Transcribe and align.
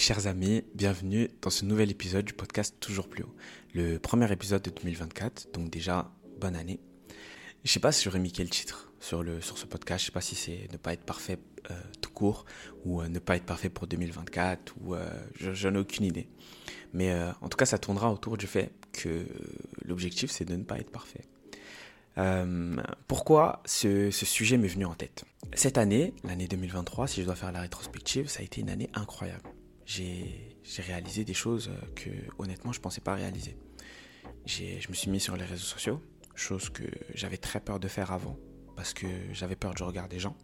Chers 0.00 0.28
amis, 0.28 0.62
bienvenue 0.76 1.28
dans 1.42 1.50
ce 1.50 1.64
nouvel 1.64 1.90
épisode 1.90 2.24
du 2.24 2.32
podcast 2.32 2.76
Toujours 2.78 3.08
plus 3.08 3.24
haut. 3.24 3.34
Le 3.74 3.98
premier 3.98 4.30
épisode 4.30 4.62
de 4.62 4.70
2024, 4.70 5.52
donc 5.52 5.70
déjà 5.70 6.08
bonne 6.40 6.54
année. 6.54 6.78
Je 7.64 7.72
sais 7.72 7.80
pas 7.80 7.90
si 7.90 8.04
j'aurais 8.04 8.20
mis 8.20 8.30
quel 8.30 8.48
titre 8.48 8.92
sur, 9.00 9.24
le, 9.24 9.40
sur 9.40 9.58
ce 9.58 9.66
podcast, 9.66 10.02
je 10.02 10.06
sais 10.06 10.12
pas 10.12 10.20
si 10.20 10.36
c'est 10.36 10.68
ne 10.70 10.76
pas 10.76 10.92
être 10.92 11.02
parfait 11.02 11.40
euh, 11.72 11.74
tout 12.00 12.12
court 12.12 12.44
ou 12.84 13.02
euh, 13.02 13.08
ne 13.08 13.18
pas 13.18 13.34
être 13.34 13.44
parfait 13.44 13.70
pour 13.70 13.88
2024 13.88 14.76
ou 14.82 14.94
euh, 14.94 15.10
je, 15.34 15.66
n'ai 15.66 15.80
aucune 15.80 16.04
idée. 16.04 16.28
Mais 16.92 17.12
en 17.40 17.48
tout 17.48 17.56
cas, 17.56 17.66
ça 17.66 17.78
tournera 17.78 18.12
autour 18.12 18.36
du 18.36 18.46
fait 18.46 18.70
que 18.92 19.26
l'objectif 19.84 20.30
c'est 20.30 20.44
de 20.44 20.54
ne 20.54 20.62
pas 20.62 20.78
être 20.78 20.92
parfait. 20.92 21.24
pourquoi 23.08 23.64
ce, 23.66 24.12
ce 24.12 24.24
sujet 24.24 24.58
m'est 24.58 24.68
venu 24.68 24.84
en 24.84 24.94
tête? 24.94 25.24
Cette 25.54 25.76
année, 25.76 26.14
l'année 26.22 26.46
2023, 26.46 27.08
si 27.08 27.20
je 27.22 27.26
dois 27.26 27.34
faire 27.34 27.50
la 27.50 27.62
rétrospective, 27.62 28.28
ça 28.28 28.40
a 28.40 28.42
été 28.44 28.60
une 28.60 28.70
année 28.70 28.90
incroyable 28.94 29.50
j'ai 29.88 30.82
réalisé 30.82 31.24
des 31.24 31.34
choses 31.34 31.70
euh, 31.70 31.86
que 31.96 32.10
honnêtement 32.38 32.72
je 32.72 32.80
pensais 32.80 33.00
pas 33.00 33.14
réaliser. 33.14 33.56
Je 34.46 34.88
me 34.88 34.94
suis 34.94 35.10
mis 35.10 35.18
sur 35.18 35.36
les 35.36 35.44
réseaux 35.44 35.64
sociaux, 35.64 36.02
chose 36.34 36.68
que 36.68 36.84
j'avais 37.14 37.38
très 37.38 37.60
peur 37.60 37.80
de 37.80 37.88
faire 37.88 38.12
avant 38.12 38.38
parce 38.76 38.92
que 38.92 39.06
j'avais 39.32 39.56
peur 39.56 39.74
du 39.74 39.82
regard 39.82 40.08
des 40.08 40.18
gens, 40.18 40.36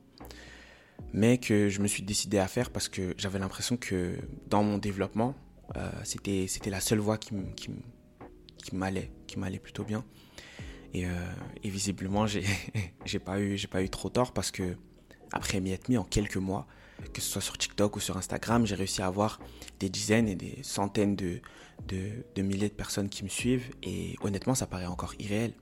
mais 1.13 1.39
que 1.39 1.69
je 1.69 1.81
me 1.81 1.87
suis 1.87 2.03
décidé 2.03 2.39
à 2.39 2.49
faire 2.49 2.71
parce 2.71 2.89
que 2.89 3.15
j'avais 3.19 3.39
l'impression 3.39 3.77
que 3.77 4.17
dans 4.47 4.63
mon 4.63 4.79
développement, 4.79 5.35
euh, 5.77 5.91
c'était 6.05 6.71
la 6.71 6.81
seule 6.81 6.99
voie 6.99 7.19
qui, 7.19 7.35
m'allait, 8.73 9.13
qui 9.27 9.39
m'allait 9.39 9.59
plutôt 9.59 9.85
bien. 9.85 10.05
Et, 10.95 11.07
euh, 11.07 11.11
visiblement, 11.63 12.27
j'ai 12.27 12.45
pas 13.25 13.37
pas 13.71 13.83
eu 13.83 13.91
trop 13.91 14.09
tort 14.09 14.33
parce 14.33 14.51
que 14.51 14.77
après 15.33 15.61
m'y 15.61 15.73
être 15.73 15.89
mis 15.89 15.99
en 15.99 16.05
quelques 16.05 16.37
mois, 16.37 16.67
que 17.15 17.23
ce 17.23 17.31
soit 17.31 17.41
sur 17.41 17.57
TikTok 17.57 17.97
ou 17.97 18.01
sur 18.01 18.19
Instagram, 18.19 18.67
j'ai 18.67 18.75
réussi 18.75 19.01
à 19.01 19.07
avoir 19.07 19.41
des 19.81 19.89
dizaines 19.89 20.29
et 20.29 20.35
des 20.35 20.59
centaines 20.63 21.17
de, 21.17 21.41
milliers 22.37 22.69
de 22.69 22.75
personnes 22.75 23.09
qui 23.09 23.25
me 23.25 23.31
suivent. 23.31 23.71
Et 23.83 24.17
honnêtement, 24.21 24.55
ça 24.55 24.67
paraît 24.67 24.87
encore 24.87 25.15
irréel. 25.19 25.55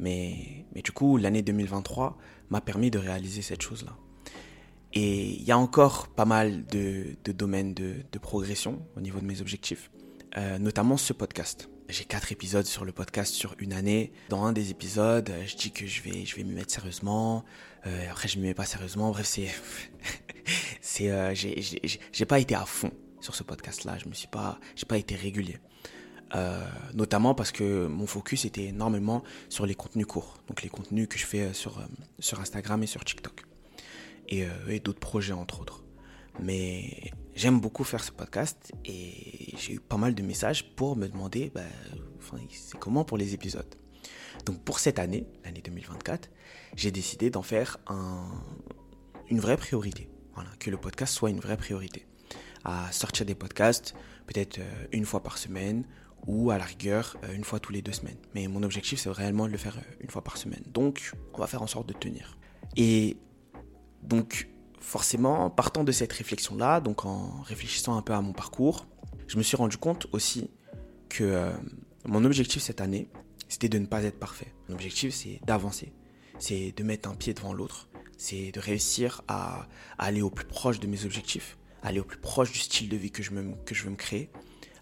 Mais, 0.00 0.64
mais 0.74 0.82
du 0.82 0.90
coup, 0.90 1.16
l'année 1.16 1.42
2023 1.42 2.18
m'a 2.50 2.60
permis 2.60 2.90
de 2.90 2.98
réaliser 2.98 3.42
cette 3.42 3.62
chose-là. 3.62 3.96
Et 4.94 5.26
il 5.34 5.42
y 5.42 5.52
a 5.52 5.58
encore 5.58 6.08
pas 6.08 6.24
mal 6.24 6.64
de, 6.66 7.16
domaines 7.24 7.74
de, 7.74 7.96
de, 8.10 8.18
progression 8.18 8.82
au 8.96 9.00
niveau 9.00 9.20
de 9.20 9.26
mes 9.26 9.40
objectifs, 9.40 9.90
euh, 10.36 10.58
notamment 10.58 10.96
ce 10.96 11.12
podcast. 11.12 11.68
J'ai 11.88 12.04
quatre 12.04 12.32
épisodes 12.32 12.66
sur 12.66 12.84
le 12.84 12.92
podcast 12.92 13.32
sur 13.32 13.54
une 13.58 13.72
année. 13.72 14.12
Dans 14.28 14.44
un 14.44 14.52
des 14.52 14.70
épisodes, 14.70 15.32
je 15.46 15.56
dis 15.56 15.70
que 15.70 15.86
je 15.86 16.02
vais, 16.02 16.26
je 16.26 16.36
vais 16.36 16.44
m'y 16.44 16.52
mettre 16.52 16.70
sérieusement. 16.70 17.46
Euh, 17.86 18.10
après, 18.10 18.28
je 18.28 18.38
m'y 18.38 18.48
mets 18.48 18.54
pas 18.54 18.66
sérieusement. 18.66 19.10
Bref, 19.10 19.24
c'est, 19.24 19.48
c'est, 20.82 21.10
euh, 21.10 21.34
j'ai 21.34 22.26
pas 22.26 22.40
été 22.40 22.54
à 22.54 22.66
fond 22.66 22.90
sur 23.20 23.34
ce 23.34 23.42
podcast-là. 23.42 23.96
Je 23.96 24.06
me 24.06 24.12
suis 24.12 24.28
pas, 24.28 24.60
j'ai 24.76 24.84
pas 24.84 24.98
été 24.98 25.14
régulier. 25.14 25.56
Euh, 26.34 26.62
notamment 26.92 27.34
parce 27.34 27.52
que 27.52 27.86
mon 27.86 28.06
focus 28.06 28.44
était 28.44 28.64
énormément 28.64 29.22
sur 29.48 29.64
les 29.64 29.74
contenus 29.74 30.04
courts, 30.04 30.36
donc 30.46 30.60
les 30.60 30.68
contenus 30.68 31.08
que 31.08 31.16
je 31.16 31.24
fais 31.24 31.54
sur, 31.54 31.82
sur 32.18 32.38
Instagram 32.38 32.82
et 32.82 32.86
sur 32.86 33.02
TikTok, 33.02 33.46
et 34.28 34.46
d'autres 34.80 35.00
projets 35.00 35.32
entre 35.32 35.62
autres. 35.62 35.87
Mais 36.40 37.12
j'aime 37.34 37.60
beaucoup 37.60 37.84
faire 37.84 38.02
ce 38.02 38.12
podcast 38.12 38.72
et 38.84 39.54
j'ai 39.56 39.74
eu 39.74 39.80
pas 39.80 39.96
mal 39.96 40.14
de 40.14 40.22
messages 40.22 40.74
pour 40.74 40.96
me 40.96 41.08
demander 41.08 41.50
bah, 41.54 41.62
c'est 42.50 42.78
comment 42.78 43.04
pour 43.04 43.18
les 43.18 43.34
épisodes. 43.34 43.74
Donc 44.44 44.62
pour 44.62 44.78
cette 44.78 44.98
année, 44.98 45.26
l'année 45.44 45.62
2024, 45.62 46.30
j'ai 46.76 46.90
décidé 46.90 47.30
d'en 47.30 47.42
faire 47.42 47.78
un, 47.86 48.30
une 49.28 49.40
vraie 49.40 49.56
priorité. 49.56 50.08
Voilà, 50.34 50.50
que 50.60 50.70
le 50.70 50.76
podcast 50.76 51.14
soit 51.14 51.30
une 51.30 51.40
vraie 51.40 51.56
priorité. 51.56 52.06
À 52.64 52.90
sortir 52.92 53.26
des 53.26 53.34
podcasts 53.34 53.94
peut-être 54.26 54.58
euh, 54.58 54.86
une 54.92 55.04
fois 55.04 55.22
par 55.22 55.38
semaine 55.38 55.84
ou 56.26 56.50
à 56.50 56.58
la 56.58 56.64
rigueur 56.64 57.16
euh, 57.24 57.34
une 57.34 57.44
fois 57.44 57.60
tous 57.60 57.72
les 57.72 57.82
deux 57.82 57.92
semaines. 57.92 58.18
Mais 58.34 58.46
mon 58.46 58.62
objectif 58.62 59.00
c'est 59.00 59.10
réellement 59.10 59.46
de 59.46 59.52
le 59.52 59.58
faire 59.58 59.78
euh, 59.78 59.94
une 60.00 60.10
fois 60.10 60.22
par 60.22 60.36
semaine. 60.36 60.62
Donc 60.66 61.12
on 61.34 61.38
va 61.38 61.46
faire 61.46 61.62
en 61.62 61.66
sorte 61.66 61.88
de 61.88 61.94
tenir. 61.94 62.38
Et 62.76 63.16
donc 64.02 64.48
forcément, 64.80 65.50
partant 65.50 65.84
de 65.84 65.92
cette 65.92 66.12
réflexion-là, 66.12 66.80
donc 66.80 67.04
en 67.04 67.40
réfléchissant 67.42 67.96
un 67.96 68.02
peu 68.02 68.12
à 68.12 68.20
mon 68.20 68.32
parcours, 68.32 68.86
je 69.26 69.36
me 69.36 69.42
suis 69.42 69.56
rendu 69.56 69.76
compte 69.76 70.06
aussi 70.12 70.50
que 71.08 71.24
euh, 71.24 71.52
mon 72.04 72.24
objectif 72.24 72.62
cette 72.62 72.80
année, 72.80 73.08
c'était 73.48 73.68
de 73.68 73.78
ne 73.78 73.86
pas 73.86 74.02
être 74.04 74.18
parfait. 74.18 74.52
Mon 74.68 74.74
objectif, 74.74 75.14
c'est 75.14 75.40
d'avancer, 75.46 75.92
c'est 76.38 76.72
de 76.72 76.82
mettre 76.82 77.08
un 77.08 77.14
pied 77.14 77.34
devant 77.34 77.52
l'autre, 77.52 77.88
c'est 78.16 78.52
de 78.52 78.60
réussir 78.60 79.22
à, 79.28 79.68
aller 79.98 80.22
au 80.22 80.30
plus 80.30 80.46
proche 80.46 80.80
de 80.80 80.86
mes 80.86 81.04
objectifs, 81.04 81.58
aller 81.82 82.00
au 82.00 82.04
plus 82.04 82.18
proche 82.18 82.52
du 82.52 82.58
style 82.58 82.88
de 82.88 82.96
vie 82.96 83.10
que 83.10 83.22
je, 83.22 83.30
que 83.64 83.74
je 83.74 83.84
veux 83.84 83.90
me 83.90 83.96
créer, 83.96 84.30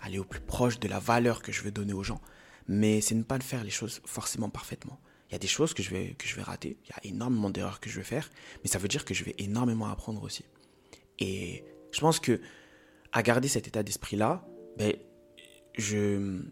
aller 0.01 0.19
au 0.19 0.25
plus 0.25 0.41
proche 0.41 0.79
de 0.79 0.89
la 0.89 0.99
valeur 0.99 1.43
que 1.43 1.53
je 1.53 1.63
veux 1.63 1.71
donner 1.71 1.93
aux 1.93 2.03
gens. 2.03 2.21
Mais 2.69 3.01
c'est 3.01 3.15
ne 3.15 3.23
pas 3.23 3.39
faire 3.39 3.63
les 3.63 3.71
choses 3.71 4.01
forcément 4.05 4.51
parfaitement. 4.51 4.99
Il 5.29 5.33
y 5.33 5.35
a 5.35 5.39
des 5.39 5.49
choses 5.49 5.75
que 5.75 5.83
je 5.83 5.91
vais, 5.91 6.15
que 6.15 6.27
je 6.27 6.37
vais 6.37 6.43
rater, 6.43 6.77
il 6.85 6.91
y 6.91 6.93
a 6.93 7.13
énormément 7.13 7.51
d'erreurs 7.51 7.81
que 7.81 7.91
je 7.91 7.97
vais 7.97 8.05
faire, 8.05 8.31
mais 8.63 8.71
ça 8.71 8.79
veut 8.79 8.89
dire 8.89 9.05
que 9.05 9.15
je 9.15 9.25
vais 9.25 9.35
énormément 9.39 9.87
apprendre 9.89 10.23
aussi. 10.23 10.45
Et 11.19 11.65
je 11.93 12.01
pense 12.01 12.21
que 12.21 12.41
à 13.13 13.23
garder 13.23 13.49
cet 13.49 13.67
état 13.67 13.83
d'esprit-là, 13.83 14.47
ben, 14.77 14.95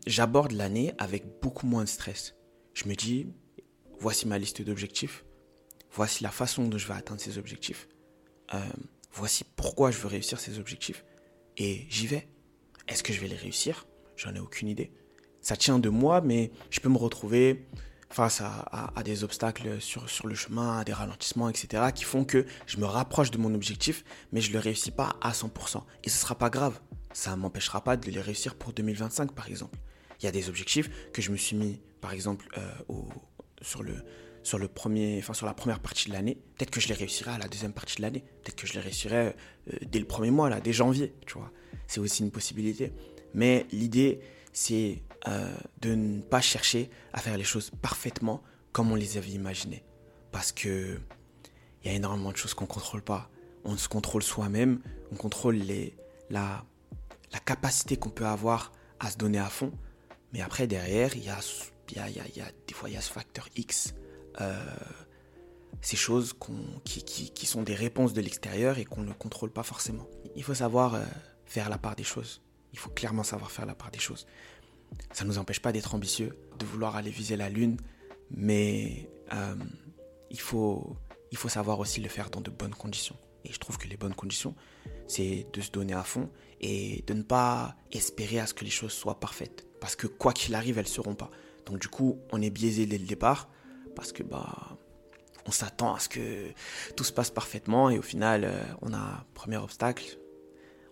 j'aborde 0.07 0.53
l'année 0.53 0.93
avec 0.99 1.41
beaucoup 1.41 1.67
moins 1.67 1.85
de 1.85 1.89
stress. 1.89 2.35
Je 2.73 2.89
me 2.89 2.95
dis, 2.95 3.29
voici 4.01 4.27
ma 4.27 4.39
liste 4.39 4.63
d'objectifs, 4.63 5.25
voici 5.93 6.23
la 6.25 6.31
façon 6.31 6.67
dont 6.67 6.79
je 6.79 6.89
vais 6.89 6.95
atteindre 6.95 7.21
ces 7.21 7.39
objectifs, 7.39 7.89
euh, 8.55 8.59
voici 9.13 9.45
pourquoi 9.57 9.91
je 9.91 9.99
veux 9.99 10.09
réussir 10.09 10.41
ces 10.41 10.59
objectifs, 10.59 11.05
et 11.57 11.87
j'y 11.89 12.07
vais. 12.07 12.29
Est-ce 12.89 13.03
que 13.03 13.13
je 13.13 13.21
vais 13.21 13.29
les 13.29 13.37
réussir? 13.37 13.87
J'en 14.17 14.35
ai 14.35 14.41
aucune 14.41 14.69
idée. 14.69 14.93
Ça 15.41 15.57
tient 15.57 15.79
de 15.79 15.89
moi, 15.89 16.21
mais 16.21 16.51
je 16.71 16.81
peux 16.81 16.89
me 16.89 16.99
retrouver 16.99 17.67
face 18.15 18.41
à, 18.41 19.03
des 19.03 19.25
obstacles 19.25 19.81
sur, 19.81 20.09
sur 20.09 20.29
le 20.29 20.37
chemin, 20.37 20.79
à 20.79 20.85
des 20.85 20.93
ralentissements, 20.93 21.49
etc., 21.49 21.83
qui 21.93 22.05
font 22.05 22.25
que 22.25 22.47
je 22.67 22.77
me 22.77 22.87
rapproche 22.87 23.33
de 23.33 23.39
mon 23.39 23.53
objectif, 23.53 24.05
mais 24.31 24.41
je 24.41 24.51
ne 24.51 24.55
le 24.55 24.61
réussis 24.61 24.93
pas 24.93 25.17
à 25.21 25.33
100%. 25.33 25.83
Et 26.05 26.09
ce 26.09 26.17
ne 26.17 26.21
sera 26.21 26.37
pas 26.37 26.49
grave. 26.49 26.79
Ça 27.13 27.33
ne 27.33 27.37
m'empêchera 27.37 27.83
pas 27.83 27.97
de 27.97 28.09
les 28.09 28.21
réussir 28.21 28.55
pour 28.55 28.73
2025, 28.73 29.33
par 29.33 29.49
exemple. 29.49 29.79
Il 30.21 30.25
y 30.27 30.29
a 30.29 30.31
des 30.31 30.49
objectifs 30.49 30.91
que 31.13 31.21
je 31.23 31.33
me 31.33 31.37
suis 31.37 31.57
mis, 31.57 31.81
par 32.01 32.13
exemple, 32.13 32.47
euh, 32.57 32.95
sur, 33.63 33.83
le, 33.83 33.97
sur, 34.45 34.59
le 34.59 34.69
premier, 34.69 35.19
enfin, 35.19 35.35
sur 35.35 35.47
la 35.47 35.55
première 35.55 35.81
partie 35.81 36.09
de 36.09 36.15
l'année. 36.15 36.39
Peut-être 36.57 36.71
que 36.71 36.81
je 36.81 36.87
les 36.87 36.95
réussirai 36.95 37.33
à 37.33 37.39
la 37.39 37.49
deuxième 37.49 37.73
partie 37.73 37.97
de 37.97 38.03
l'année. 38.03 38.25
Peut-être 38.45 38.57
que 38.57 38.69
je 38.69 38.75
les 38.75 38.81
réussirai 38.81 39.17
euh, 39.17 39.33
dès 39.91 39.99
le 39.99 40.07
premier 40.07 40.31
mois, 40.31 40.49
là, 40.49 40.61
dès 40.61 40.73
janvier, 40.73 41.15
tu 41.27 41.35
vois. 41.35 41.51
C'est 41.89 41.99
aussi 41.99 42.23
une 42.23 42.31
possibilité. 42.31 42.93
Mais 43.35 43.67
l'idée, 43.73 44.21
c'est 44.53 45.03
euh, 45.27 45.55
de 45.81 45.95
ne 45.95 46.21
pas 46.21 46.41
chercher 46.41 46.91
à 47.13 47.21
faire 47.21 47.37
les 47.39 47.45
choses 47.45 47.71
parfaitement 47.83 48.43
comme 48.73 48.93
on 48.93 48.95
les 48.95 49.17
avait 49.17 49.31
imaginées. 49.31 49.85
Parce 50.33 50.53
que 50.53 50.99
il 51.83 51.91
y 51.91 51.95
a 51.95 51.97
énormément 51.97 52.33
de 52.33 52.37
choses 52.37 52.55
qu'on 52.55 52.65
ne 52.65 52.71
contrôle 52.71 53.03
pas. 53.03 53.31
On 53.65 53.77
se 53.77 53.89
contrôle 53.89 54.23
soi-même, 54.23 54.81
on 55.13 55.17
contrôle 55.17 55.57
les, 55.57 55.97
la, 56.29 56.65
la 57.33 57.39
capacité 57.39 57.97
qu'on 57.97 58.11
peut 58.11 58.27
avoir 58.27 58.73
à 59.01 59.11
se 59.11 59.17
donner 59.17 59.39
à 59.39 59.49
fond. 59.49 59.73
Mais 60.33 60.41
après, 60.41 60.67
derrière, 60.67 61.17
il 61.17 61.25
y 61.25 61.31
a, 61.31 61.39
y, 61.95 61.99
a, 61.99 62.09
y, 62.09 62.41
a, 62.41 62.47
des 62.67 62.75
fois, 62.75 62.89
il 62.89 62.95
y 62.95 62.99
a 62.99 63.01
ce 63.01 63.13
facteur 63.13 63.49
X. 63.57 63.95
Euh, 64.41 64.63
ces 65.81 65.97
choses 65.97 66.35
qui, 66.85 67.03
qui, 67.03 67.31
qui, 67.31 67.47
sont 67.47 67.63
des 67.63 67.75
réponses 67.75 68.15
de 68.15 68.21
l'extérieur 68.21 68.79
et 68.79 68.85
qu'on 68.85 69.03
ne 69.03 69.13
contrôle 69.13 69.51
pas 69.51 69.63
forcément. 69.63 70.07
Il 70.37 70.43
faut 70.43 70.55
savoir 70.55 70.95
euh, 70.95 71.05
faire 71.45 71.69
la 71.69 71.79
part 71.79 71.97
des 71.97 72.05
choses. 72.05 72.43
Il 72.73 72.79
faut 72.79 72.91
clairement 72.91 73.23
savoir 73.23 73.51
faire 73.51 73.67
la 73.67 73.75
part 73.75 73.91
des 73.91 73.99
choses 73.99 74.27
ça 75.13 75.25
ne 75.25 75.31
nous 75.31 75.39
empêche 75.39 75.61
pas 75.61 75.73
d'être 75.73 75.95
ambitieux, 75.95 76.37
de 76.59 76.67
vouloir 76.67 76.97
aller 76.97 77.11
viser 77.11 77.37
la 77.37 77.49
Lune, 77.49 77.77
mais 78.31 79.11
euh, 79.33 79.55
il, 80.31 80.41
faut, 80.41 80.97
il 81.31 81.39
faut 81.39 81.49
savoir 81.49 81.79
aussi 81.79 82.01
le 82.01 82.09
faire 82.09 82.31
dans 82.31 82.41
de 82.41 82.51
bonnes 82.51 82.75
conditions. 82.75 83.17
Et 83.45 83.53
je 83.53 83.59
trouve 83.59 83.79
que 83.79 83.89
les 83.89 83.97
bonnes 83.97 84.15
conditions, 84.15 84.55
c'est 85.07 85.47
de 85.53 85.61
se 85.61 85.71
donner 85.71 85.93
à 85.93 86.03
fond 86.03 86.31
et 86.61 87.05
de 87.07 87.15
ne 87.15 87.23
pas 87.23 87.77
espérer 87.93 88.41
à 88.41 88.47
ce 88.47 88.55
que 88.55 88.65
les 88.65 88.71
choses 88.71 88.93
soient 88.93 89.21
parfaites. 89.21 89.67
Parce 89.81 89.97
que 89.97 90.07
quoi 90.07 90.33
qu'il 90.33 90.55
arrive, 90.55 90.79
elles 90.79 90.85
ne 90.85 90.91
seront 90.91 91.15
pas. 91.15 91.31
Donc 91.67 91.79
du 91.79 91.89
coup, 91.89 92.19
on 92.33 92.41
est 92.41 92.51
biaisé 92.51 92.87
dès 92.87 92.99
le 92.99 93.07
départ 93.07 93.49
parce 93.95 94.13
que 94.13 94.23
bah 94.23 94.79
on 95.47 95.51
s'attend 95.51 95.95
à 95.95 95.99
ce 95.99 96.09
que 96.09 96.53
tout 96.97 97.05
se 97.05 97.13
passe 97.13 97.31
parfaitement 97.31 97.91
et 97.91 97.99
au 97.99 98.03
final, 98.03 98.45
euh, 98.45 98.63
on 98.81 98.95
a 98.95 99.27
premier 99.35 99.59
obstacle, 99.59 100.19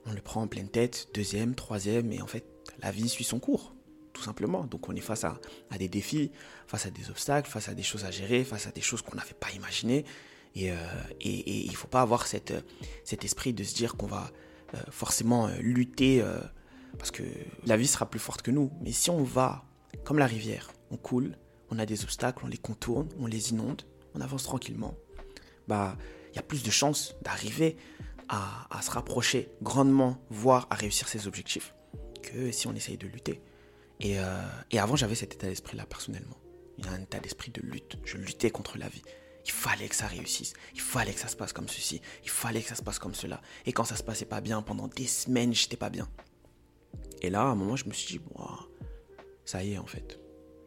on 0.07 0.13
le 0.13 0.21
prend 0.21 0.43
en 0.43 0.47
pleine 0.47 0.69
tête, 0.69 1.09
deuxième, 1.15 1.55
troisième 1.55 2.13
et 2.13 2.21
en 2.21 2.27
fait, 2.27 2.45
la 2.83 2.91
vie 2.91 3.09
suit 3.09 3.25
son 3.25 3.39
cours 3.41 3.75
tout 4.13 4.23
simplement. 4.23 4.65
Donc 4.65 4.89
on 4.89 4.95
est 4.95 5.01
face 5.01 5.25
à, 5.25 5.39
des 5.79 5.89
défis, 5.89 6.31
face 6.67 6.87
à 6.87 6.91
des 6.91 7.11
obstacles, 7.11 7.51
face 7.51 7.69
à 7.69 7.75
des 7.75 7.83
choses 7.83 8.05
à 8.05 8.11
gérer, 8.11 8.45
face 8.45 8.67
à 8.67 8.71
des 8.71 8.81
choses 8.81 9.03
qu'on 9.03 9.17
n'avait 9.17 9.35
pas 9.35 9.51
imaginées. 9.53 10.05
Et, 10.55 10.71
euh, 10.71 10.77
il 11.21 11.71
ne 11.71 11.77
faut 11.77 11.89
pas 11.89 12.03
avoir 12.03 12.27
cet 12.27 12.53
esprit 13.25 13.53
de 13.53 13.65
se 13.65 13.75
dire 13.75 13.97
qu'on 13.97 14.07
va 14.07 14.31
euh, 14.75 14.79
forcément 14.91 15.49
euh, 15.49 15.57
lutter 15.61 16.23
parce 16.99 17.11
que 17.11 17.23
la 17.65 17.77
vie 17.77 17.87
sera 17.87 18.09
plus 18.09 18.21
forte 18.21 18.43
que 18.43 18.51
nous. 18.51 18.71
Mais 18.83 18.93
si 18.93 19.11
on 19.11 19.23
va 19.23 19.65
comme 20.05 20.19
la 20.19 20.27
rivière, 20.27 20.73
on 20.91 20.97
coule, 20.97 21.37
on 21.71 21.79
a 21.79 21.87
des 21.87 22.03
obstacles, 22.05 22.45
on 22.45 22.49
les 22.49 22.59
contourne, 22.59 23.09
on 23.19 23.27
les 23.27 23.51
inonde, 23.51 23.83
on 24.15 24.21
avance 24.21 24.43
tranquillement, 24.43 24.95
bah 25.69 25.97
il 26.33 26.37
y 26.37 26.39
a 26.39 26.43
plus 26.43 26.63
de 26.63 26.71
chances 26.71 27.15
d'arriver 27.23 27.77
à, 28.29 28.81
se 28.81 28.91
rapprocher 28.91 29.51
grandement, 29.63 30.19
voire 30.31 30.67
à 30.71 30.75
réussir 30.75 31.07
ses 31.07 31.27
objectifs, 31.27 31.75
que 32.23 32.51
si 32.51 32.67
on 32.67 32.75
essaye 32.75 32.97
de 32.97 33.07
lutter. 33.07 33.43
Et, 34.03 34.19
euh, 34.19 34.43
et 34.71 34.79
avant, 34.79 34.97
j'avais 34.97 35.15
cet 35.15 35.35
état 35.35 35.47
d'esprit-là 35.47 35.87
personnellement. 35.87 36.37
Il 36.79 36.85
y 36.85 36.89
a 36.89 36.93
un 36.93 37.01
état 37.01 37.21
d'esprit 37.21 37.53
de 37.53 37.63
lutte. 37.63 37.97
Je 38.05 38.19
luttais 38.19 38.51
contre 38.51 38.77
la 38.77 38.89
vie. 38.89 39.03
Il 39.45 39.53
fallait 39.53 39.89
que 39.89 39.95
ça 39.95 40.07
réussisse. 40.07 40.53
Il 40.75 40.81
fallait 40.81 41.13
que 41.13 41.21
ça 41.21 41.29
se 41.29 41.37
passe 41.37 41.53
comme 41.53 41.69
ceci. 41.69 42.01
Il 42.25 42.31
fallait 42.31 42.63
que 42.63 42.69
ça 42.69 42.75
se 42.75 42.83
passe 42.83 42.99
comme 42.99 43.15
cela. 43.15 43.41
Et 43.65 43.73
quand 43.73 43.85
ça 43.85 43.97
se 43.97 44.03
passait 44.03 44.25
pas 44.25 44.41
bien, 44.41 44.63
pendant 44.63 44.89
des 44.89 45.07
semaines, 45.07 45.55
j'étais 45.55 45.77
pas 45.77 45.91
bien. 45.91 46.09
Et 47.23 47.31
là, 47.31 47.43
à 47.43 47.47
un 47.47 47.55
moment, 47.55 47.77
je 47.77 47.87
me 47.87 47.93
suis 47.93 48.19
dit, 48.19 48.19
bon, 48.19 48.45
ça 49.45 49.63
y 49.63 49.75
est, 49.75 49.79
en 49.79 49.87
fait. 49.87 50.19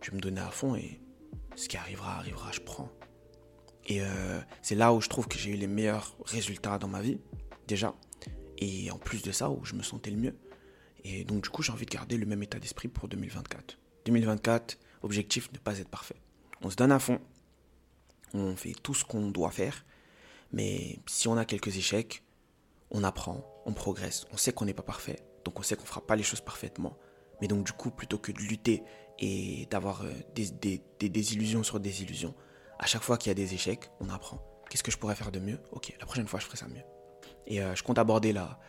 Je 0.01 0.11
vais 0.11 0.17
me 0.17 0.21
donner 0.21 0.41
à 0.41 0.49
fond 0.49 0.75
et 0.75 1.01
ce 1.55 1.67
qui 1.67 1.77
arrivera, 1.77 2.17
arrivera, 2.17 2.51
je 2.51 2.61
prends. 2.61 2.89
Et 3.88 4.01
euh, 4.01 4.39
c'est 4.61 4.75
là 4.75 4.93
où 4.93 5.01
je 5.01 5.09
trouve 5.09 5.27
que 5.27 5.38
j'ai 5.38 5.51
eu 5.51 5.55
les 5.55 5.67
meilleurs 5.67 6.15
résultats 6.25 6.77
dans 6.77 6.88
ma 6.88 7.01
vie, 7.01 7.19
déjà. 7.67 7.93
Et 8.57 8.89
en 8.91 8.97
plus 8.97 9.21
de 9.21 9.31
ça, 9.31 9.49
où 9.49 9.63
je 9.65 9.75
me 9.75 9.83
sentais 9.83 10.11
le 10.11 10.17
mieux. 10.17 10.35
Et 11.07 11.23
donc, 11.23 11.43
du 11.43 11.49
coup, 11.49 11.61
j'ai 11.61 11.71
envie 11.71 11.85
de 11.85 11.91
garder 11.91 12.17
le 12.17 12.25
même 12.25 12.41
état 12.41 12.57
d'esprit 12.57 12.87
pour 12.87 13.07
2024. 13.07 13.77
2024, 14.05 14.79
objectif 15.03 15.51
ne 15.53 15.59
pas 15.59 15.77
être 15.77 15.87
parfait. 15.87 16.15
On 16.63 16.71
se 16.71 16.75
donne 16.75 16.91
à 16.91 16.97
fond, 16.97 17.19
on 18.33 18.55
fait 18.55 18.73
tout 18.73 18.95
ce 18.95 19.05
qu'on 19.05 19.29
doit 19.29 19.51
faire, 19.51 19.85
mais 20.51 20.97
si 21.05 21.27
on 21.27 21.37
a 21.37 21.45
quelques 21.45 21.77
échecs, 21.77 22.23
on 22.89 23.03
apprend, 23.03 23.45
on 23.67 23.73
progresse, 23.73 24.25
on 24.31 24.37
sait 24.37 24.51
qu'on 24.51 24.65
n'est 24.65 24.73
pas 24.73 24.81
parfait, 24.81 25.19
donc 25.43 25.59
on 25.59 25.61
sait 25.61 25.75
qu'on 25.75 25.83
ne 25.83 25.87
fera 25.87 26.05
pas 26.05 26.15
les 26.15 26.23
choses 26.23 26.41
parfaitement. 26.41 26.97
Mais 27.39 27.47
donc 27.47 27.65
du 27.65 27.71
coup, 27.71 27.91
plutôt 27.91 28.17
que 28.17 28.31
de 28.31 28.39
lutter 28.39 28.81
et 29.19 29.67
d'avoir 29.69 30.01
euh, 30.01 30.11
des, 30.33 30.49
des, 30.49 30.81
des 30.99 31.09
désillusions 31.09 31.61
sur 31.61 31.79
des 31.79 32.01
illusions, 32.01 32.33
à 32.79 32.87
chaque 32.87 33.03
fois 33.03 33.19
qu'il 33.19 33.29
y 33.29 33.31
a 33.31 33.35
des 33.35 33.53
échecs, 33.53 33.91
on 33.99 34.09
apprend. 34.09 34.41
Qu'est-ce 34.71 34.83
que 34.83 34.91
je 34.91 34.97
pourrais 34.97 35.15
faire 35.15 35.31
de 35.31 35.39
mieux? 35.39 35.59
Ok, 35.71 35.95
la 35.99 36.05
prochaine 36.07 36.27
fois, 36.27 36.39
je 36.39 36.45
ferai 36.45 36.57
ça 36.57 36.67
mieux. 36.67 36.83
Et 37.45 37.61
euh, 37.61 37.75
je 37.75 37.83
compte 37.83 37.99
aborder 37.99 38.33
la, 38.33 38.59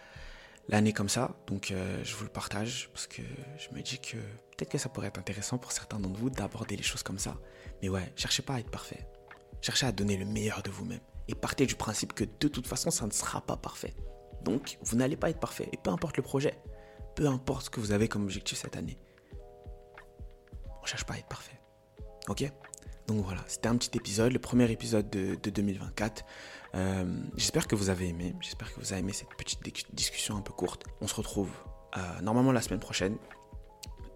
l'année 0.68 0.92
comme 0.92 1.08
ça, 1.08 1.36
donc 1.46 1.70
euh, 1.70 2.02
je 2.04 2.14
vous 2.16 2.24
le 2.24 2.30
partage 2.30 2.90
parce 2.92 3.06
que 3.06 3.22
je 3.58 3.74
me 3.74 3.82
dis 3.82 3.98
que 3.98 4.16
peut-être 4.16 4.70
que 4.70 4.78
ça 4.78 4.88
pourrait 4.88 5.08
être 5.08 5.18
intéressant 5.18 5.58
pour 5.58 5.72
certains 5.72 5.98
d'entre 5.98 6.18
vous 6.18 6.30
d'aborder 6.30 6.76
les 6.76 6.82
choses 6.82 7.02
comme 7.02 7.18
ça. 7.18 7.36
Mais 7.82 7.88
ouais, 7.88 8.12
cherchez 8.16 8.42
pas 8.42 8.54
à 8.54 8.60
être 8.60 8.70
parfait. 8.70 9.06
Cherchez 9.60 9.86
à 9.86 9.92
donner 9.92 10.16
le 10.16 10.24
meilleur 10.24 10.62
de 10.62 10.70
vous-même. 10.70 11.00
Et 11.28 11.34
partez 11.34 11.66
du 11.66 11.74
principe 11.74 12.12
que 12.12 12.24
de 12.24 12.48
toute 12.48 12.66
façon, 12.66 12.90
ça 12.90 13.06
ne 13.06 13.12
sera 13.12 13.40
pas 13.40 13.56
parfait. 13.56 13.94
Donc, 14.42 14.78
vous 14.82 14.96
n'allez 14.96 15.16
pas 15.16 15.30
être 15.30 15.40
parfait. 15.40 15.68
Et 15.72 15.76
peu 15.76 15.90
importe 15.90 16.16
le 16.16 16.22
projet, 16.22 16.54
peu 17.16 17.26
importe 17.26 17.66
ce 17.66 17.70
que 17.70 17.80
vous 17.80 17.92
avez 17.92 18.08
comme 18.08 18.22
objectif 18.22 18.58
cette 18.58 18.76
année, 18.76 18.98
on 20.82 20.86
cherche 20.86 21.04
pas 21.04 21.14
à 21.14 21.18
être 21.18 21.26
parfait. 21.26 21.58
Ok? 22.28 22.44
Donc 23.06 23.24
voilà, 23.24 23.44
c'était 23.46 23.68
un 23.68 23.76
petit 23.76 23.96
épisode, 23.96 24.32
le 24.32 24.38
premier 24.38 24.70
épisode 24.70 25.08
de, 25.10 25.36
de 25.36 25.50
2024. 25.50 26.24
Euh, 26.74 27.04
j'espère 27.36 27.68
que 27.68 27.76
vous 27.76 27.88
avez 27.88 28.08
aimé. 28.08 28.34
J'espère 28.40 28.72
que 28.74 28.80
vous 28.80 28.92
avez 28.92 29.00
aimé 29.00 29.12
cette 29.12 29.28
petite 29.36 29.60
discussion 29.94 30.36
un 30.36 30.40
peu 30.40 30.52
courte. 30.52 30.84
On 31.00 31.06
se 31.06 31.14
retrouve 31.14 31.50
euh, 31.96 32.20
normalement 32.20 32.52
la 32.52 32.60
semaine 32.60 32.80
prochaine. 32.80 33.16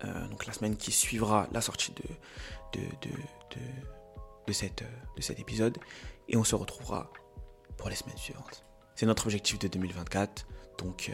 Euh, 0.05 0.29
donc 0.29 0.47
la 0.47 0.53
semaine 0.53 0.77
qui 0.77 0.91
suivra 0.91 1.47
la 1.53 1.61
sortie 1.61 1.93
de, 1.93 2.81
de, 2.81 2.87
de, 3.03 3.17
de, 4.47 4.53
cette, 4.53 4.83
de 5.17 5.23
cet 5.23 5.39
épisode. 5.39 5.79
Et 6.29 6.37
on 6.37 6.45
se 6.45 6.57
retrouvera 6.57 7.13
pour 7.77 7.89
les 7.91 7.97
semaines 7.97 8.17
suivantes. 8.17 8.65
C'est 8.97 9.07
notre 9.07 9.27
objectif 9.27 9.59
de 9.59 9.69
2024. 9.69 10.47
Donc 10.79 11.13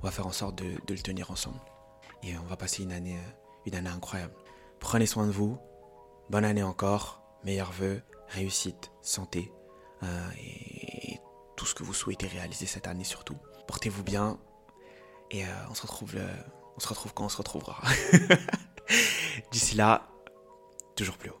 on 0.00 0.04
va 0.04 0.10
faire 0.10 0.26
en 0.26 0.32
sorte 0.32 0.56
de, 0.56 0.70
de, 0.86 0.94
le 0.94 1.00
tenir 1.00 1.30
ensemble. 1.30 1.60
Et 2.22 2.36
on 2.38 2.44
va 2.44 2.56
passer 2.56 2.84
une 2.84 2.92
année, 2.92 3.18
une 3.66 3.74
année 3.74 3.90
incroyable. 3.90 4.34
Prenez 4.78 5.06
soin 5.06 5.26
de 5.26 5.32
vous. 5.32 5.58
Bonne 6.30 6.44
année 6.44 6.62
encore. 6.62 7.22
Meilleurs 7.44 7.72
vœux, 7.72 8.02
réussite, 8.28 8.90
santé. 9.02 9.52
Euh, 10.02 10.30
et 10.38 11.18
tout 11.56 11.66
ce 11.66 11.74
que 11.74 11.82
vous 11.82 11.94
souhaitez 11.94 12.26
réaliser 12.26 12.66
cette 12.66 12.86
année 12.86 13.04
surtout. 13.04 13.36
Portez-vous 13.66 14.02
bien 14.02 14.38
et 15.30 15.44
euh, 15.44 15.48
on 15.70 15.74
se 15.74 15.82
retrouve 15.82 16.16
on 16.76 16.80
se 16.80 16.88
retrouve 16.88 17.12
quand 17.12 17.24
on 17.24 17.28
se 17.28 17.36
retrouvera. 17.36 17.82
D'ici 19.50 19.74
là, 19.74 20.08
toujours 20.94 21.18
plus 21.18 21.30
haut. 21.30 21.40